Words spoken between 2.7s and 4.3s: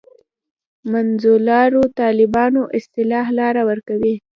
اصطلاح لاره ورکوي.